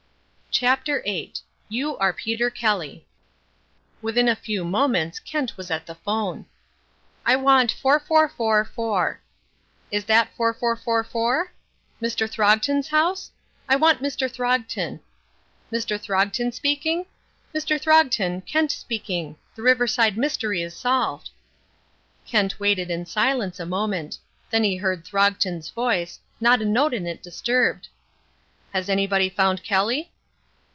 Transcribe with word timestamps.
CHAPTER 0.53 1.01
VIII 1.03 1.33
YOU 1.69 1.95
ARE 1.97 2.11
PETER 2.11 2.49
KELLY 2.49 3.07
Within 4.01 4.27
a 4.27 4.35
few 4.35 4.65
moments 4.65 5.17
Kent 5.17 5.55
was 5.55 5.71
at 5.71 5.85
the 5.85 5.95
phone. 5.95 6.45
"I 7.25 7.37
want 7.37 7.71
four, 7.71 7.99
four, 8.01 8.27
four, 8.27 8.65
four. 8.65 9.21
Is 9.91 10.03
that 10.05 10.31
four, 10.35 10.53
four, 10.53 10.75
four, 10.75 11.05
four? 11.05 11.53
Mr. 12.01 12.29
Throgton's 12.29 12.89
house? 12.89 13.31
I 13.69 13.77
want 13.77 14.03
Mr. 14.03 14.29
Throgton. 14.29 14.99
Mr. 15.71 15.99
Throgton 15.99 16.51
speaking? 16.51 17.05
Mr. 17.55 17.79
Throgton, 17.81 18.41
Kent 18.41 18.71
speaking. 18.71 19.37
The 19.55 19.63
Riverside 19.63 20.17
mystery 20.17 20.61
is 20.61 20.75
solved." 20.75 21.29
Kent 22.27 22.59
waited 22.59 22.91
in 22.91 23.05
silence 23.05 23.57
a 23.61 23.65
moment. 23.65 24.19
Then 24.51 24.65
he 24.65 24.75
heard 24.75 25.05
Throgton's 25.05 25.69
voice 25.69 26.19
not 26.41 26.61
a 26.61 26.65
note 26.65 26.93
in 26.93 27.07
it 27.07 27.23
disturbed: 27.23 27.87
"Has 28.73 28.89
anybody 28.89 29.29
found 29.29 29.63
Kelly?" 29.63 30.09